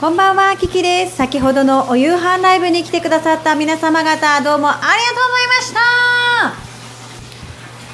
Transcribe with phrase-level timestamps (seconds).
[0.00, 1.14] こんばんは、キキです。
[1.14, 5.72] 先ほどのお夕飯ライブに来てくださった皆様方、どうもありがとうございまし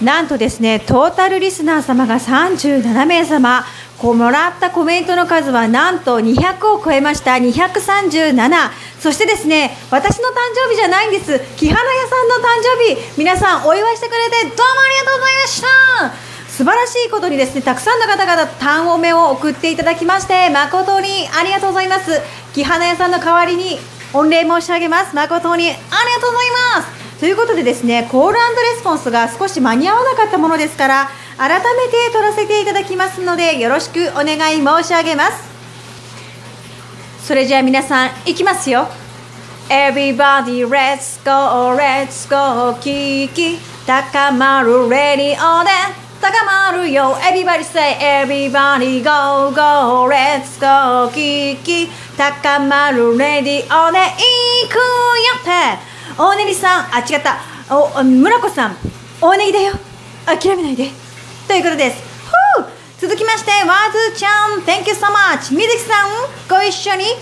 [0.01, 0.05] た。
[0.05, 3.67] なんとですね、トータルリスナー様が37名様、
[3.99, 8.71] こうもらったコメントの数はなんと200を超えました、237。
[8.99, 11.39] そしてですね、私の誕生日じゃないんです。
[11.59, 16.30] 木花屋さんの誕生日、皆さんお祝いしてくれてどうもありがとうございました。
[16.61, 17.63] 素晴らしいことにですね。
[17.63, 22.21] たくさんの方々単おめを送っていただきまして誠にありがとうございます。
[22.53, 23.79] 木花屋さんの代わりに
[24.13, 25.17] 御礼申し上げます。
[25.17, 25.87] 誠にありが
[26.21, 27.19] とうございます。
[27.19, 28.41] ということでですねコールレ
[28.79, 35.43] スポンスが少し間に合わなかったものですから改めて取らせていただきますのでよろしくお願い申し上げます。
[37.27, 38.87] それじゃあ皆さんいきますよ。
[39.71, 46.10] Everybody let's go let's go キキ高まるレディオで。
[46.21, 47.17] 高まるよ。
[47.17, 54.81] Everybody say Everybody go go let's go キキ高まるレディオで行くよ
[55.41, 55.51] って。
[56.19, 57.39] 大ネギさんあ違った。
[57.75, 58.77] お村子さん
[59.21, 59.73] 大ネギだよ。
[60.27, 60.91] 諦めないで。
[61.49, 62.03] ということです。
[62.59, 62.67] ふう
[62.99, 64.61] 続きましてワズちゃん。
[64.61, 65.57] Thank you so much.
[65.57, 66.11] みずきさん
[66.49, 67.15] ご一緒におね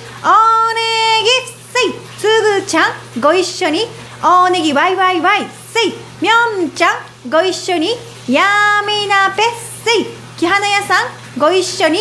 [1.23, 1.29] ぎ
[1.73, 1.93] せい。
[2.19, 2.27] つ
[2.61, 3.87] ぐちゃんご一緒に
[4.25, 5.95] おねぎわいわいわいせい。
[6.21, 7.89] みょんちゃんご一緒に
[8.29, 8.45] や
[8.87, 9.47] みなぺっ
[9.85, 11.99] せい木花屋さんご一緒に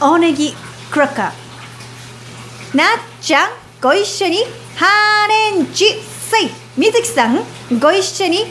[0.00, 0.52] おねぎ
[0.90, 2.76] クラッカー。
[2.76, 2.88] なっ
[3.20, 4.38] ちゃんご一緒に
[4.76, 7.36] ハーレンチせいみずきさん
[7.78, 8.48] ご一緒におね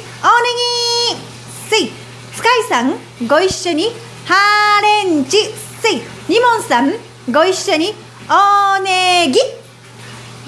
[1.09, 1.91] ぎせい
[2.34, 3.89] スカイさんご一緒に
[4.25, 5.38] ハーレンチ
[5.81, 6.94] せいニモンさん
[7.30, 7.94] ご一緒に
[8.30, 9.39] おねぎ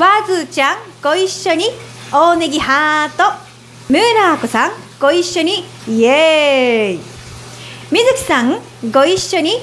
[0.01, 1.65] わずちゃんご一緒に
[2.13, 3.23] おねぎハート。
[3.89, 5.63] ムーラーコさんご一緒に。
[5.87, 6.99] イエーイ。
[7.91, 8.59] みずきさん
[8.91, 9.53] ご一緒に。
[9.53, 9.59] おね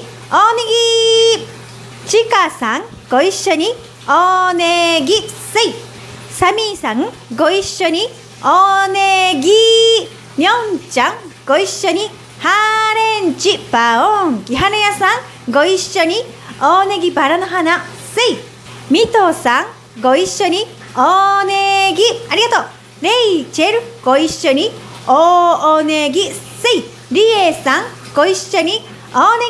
[2.03, 3.67] ぎちかさんご一緒に。
[4.05, 5.73] おねぎせい。
[6.29, 7.05] サミーさん
[7.37, 8.09] ご一緒に。
[8.43, 9.49] おねぎ。
[10.37, 11.13] みょんちゃん
[11.47, 12.09] ご一緒に。
[12.39, 14.43] ハーレンチパオン。
[14.43, 16.15] 木花屋さんご一緒に。
[16.61, 17.79] おねぎバラの花
[18.13, 18.37] せい。
[18.91, 19.65] みとうさん
[20.01, 20.65] ご一緒に。
[20.97, 22.03] おねぎ。
[22.29, 22.67] ありがと
[22.99, 23.03] う。
[23.05, 24.88] レイチェルご一緒に。
[25.07, 26.31] おねぎ。
[26.31, 26.83] せい。
[27.11, 28.81] リエさんご一緒に
[29.13, 29.45] おね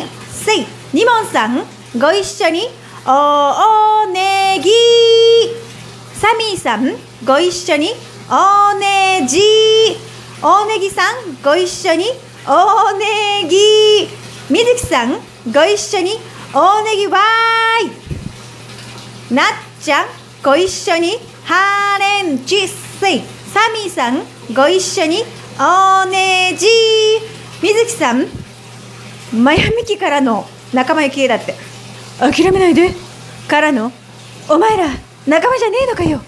[0.00, 0.08] ぎ。
[0.32, 0.66] せい。
[0.92, 1.64] ニモンさん
[1.98, 2.68] ご一緒に。
[3.06, 4.70] おねぎ。
[6.14, 7.90] サミーさんご一緒に
[8.30, 9.40] おねじ。
[10.42, 12.04] おねぎさんご一緒に
[12.46, 14.08] おねぎ。
[14.50, 15.18] みずきさん
[15.52, 16.12] ご一緒に
[16.54, 19.34] おねぎわーい。
[19.34, 19.46] なっ
[19.80, 20.06] ちゃん
[20.42, 22.68] ご一緒にハーレンチ。
[22.68, 23.22] せい。
[23.52, 24.22] サミーさん
[24.54, 25.22] ご一緒に
[25.60, 26.66] おねじ。
[27.62, 28.26] みずきさん
[29.32, 30.44] マヤミキからの
[30.74, 31.54] 仲間由紀恵だって。
[32.18, 32.90] 諦めないで。
[33.46, 33.92] からの
[34.48, 34.88] お前ら
[35.26, 36.20] 仲間じゃねえのかよ。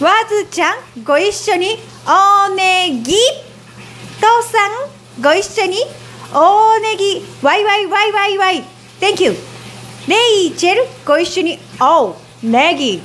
[0.00, 3.14] わずちゃんご一緒におねぎ。
[4.20, 5.76] 父さんご一緒に
[6.34, 7.22] おねぎ。
[7.42, 8.64] わいわいわいわいわい
[9.00, 9.36] Thank you.
[10.08, 13.00] レイチェルご一緒におねぎ。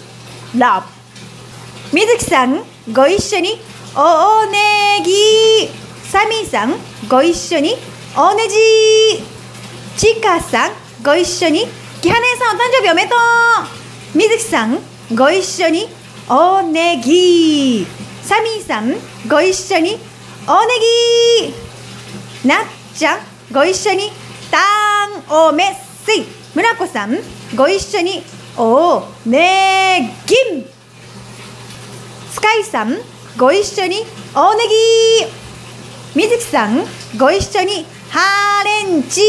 [0.57, 0.87] ラブ
[1.95, 5.67] みずきさんご一緒におねぎ。
[6.09, 6.73] サミーさん
[7.07, 7.75] ご一緒に。
[8.17, 8.57] おねじ。
[9.95, 10.71] ちかさん
[11.03, 11.67] ご一緒に。
[12.01, 13.15] きはねさんお誕生日おめでと
[14.15, 14.17] う。
[14.17, 14.79] みずきさん
[15.15, 15.89] ご一緒に。
[16.27, 17.85] おねぎ。
[18.23, 18.95] サミーさん
[19.29, 19.99] ご一緒に。
[20.47, 20.73] おね
[22.41, 22.47] ぎ。
[22.49, 22.65] なっ
[22.95, 23.19] ちゃん
[23.51, 24.09] ご一緒に。
[24.49, 25.65] たんおめ
[26.03, 26.25] せい。
[26.55, 27.15] むらこさん
[27.55, 28.23] ご一緒に。
[28.57, 30.65] おねぎん。
[32.31, 34.03] スカイさんご一緒に
[34.35, 34.63] おね
[36.16, 36.85] ぎみずきさん
[37.17, 39.21] ご一緒にハーレンチ。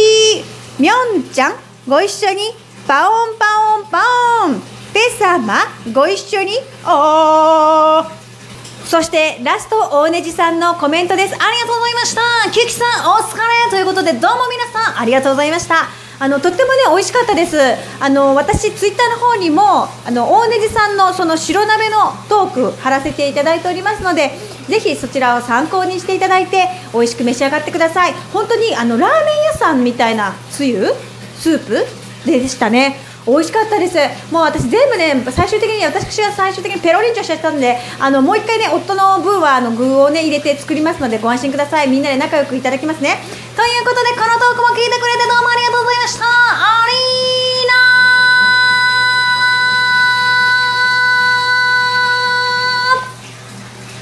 [0.79, 1.55] みょんちゃん
[1.89, 2.43] ご一緒に
[2.87, 4.03] パオンパオンパ
[4.45, 4.61] オン。
[4.93, 5.57] ペ様
[5.93, 6.53] ご一緒に
[6.85, 8.11] おー。
[8.85, 11.35] そしてラスト大ねじさんのコメントです。
[11.35, 12.21] ありがとうございました。
[12.51, 13.71] キュキさんお疲れ。
[13.71, 16.04] ということでどうも皆さんありがとうございました。
[16.19, 17.59] あのとってもね美味しかったです。
[18.01, 24.31] あの私ツイッターの方にもあの大ねじさんのその白鍋のトーク貼らせていただいておりますので
[24.69, 28.13] ぜひそちらを参考にしていただいて美味しく召し上がってください。
[28.33, 30.87] 本当にあのラーメン屋さんみたいなつゆ
[31.37, 31.85] スープ
[32.25, 32.97] でしたね。
[33.27, 33.97] 美味しかったです。
[34.31, 41.89] もう私全部ね最終的に私が最終的にペロリンチョしちゃったんであのもう一回ね夫の分はあの具をね入れて作りますのでご安心ください。
[41.89, 43.17] みんなで仲良くいただきますね。
[43.57, 45.64] ということでこのトークも聞いてくれてどうもありがとう